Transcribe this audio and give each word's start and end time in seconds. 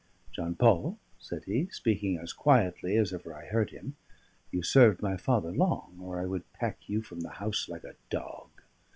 "John 0.31 0.55
Paul," 0.55 0.97
said 1.19 1.43
he, 1.43 1.67
speaking 1.69 2.17
as 2.17 2.33
quietly 2.33 2.97
as 2.97 3.13
ever 3.13 3.35
I 3.35 3.45
heard 3.45 3.69
him, 3.69 3.97
"you 4.49 4.63
served 4.63 5.03
my 5.03 5.15
father 5.15 5.51
long, 5.51 5.99
or 6.01 6.19
I 6.19 6.25
would 6.25 6.51
pack 6.53 6.89
you 6.89 7.03
from 7.03 7.19
the 7.19 7.29
house 7.37 7.69
like 7.69 7.83
a 7.83 7.93
dog. 8.09 8.49